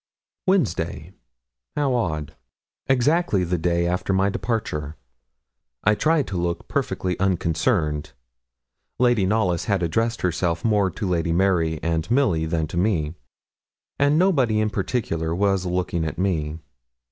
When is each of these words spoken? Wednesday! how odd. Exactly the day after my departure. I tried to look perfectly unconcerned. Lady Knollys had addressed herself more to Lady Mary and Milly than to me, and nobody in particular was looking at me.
Wednesday! 0.47 1.13
how 1.75 1.93
odd. 1.93 2.35
Exactly 2.87 3.43
the 3.43 3.59
day 3.59 3.85
after 3.85 4.13
my 4.13 4.29
departure. 4.29 4.95
I 5.83 5.93
tried 5.93 6.25
to 6.29 6.37
look 6.41 6.67
perfectly 6.67 7.19
unconcerned. 7.19 8.13
Lady 8.97 9.27
Knollys 9.27 9.65
had 9.65 9.83
addressed 9.83 10.23
herself 10.23 10.65
more 10.65 10.89
to 10.89 11.07
Lady 11.07 11.31
Mary 11.33 11.79
and 11.83 12.09
Milly 12.09 12.47
than 12.47 12.65
to 12.69 12.77
me, 12.77 13.13
and 13.99 14.17
nobody 14.17 14.59
in 14.59 14.71
particular 14.71 15.35
was 15.35 15.67
looking 15.67 16.03
at 16.03 16.17
me. 16.17 16.57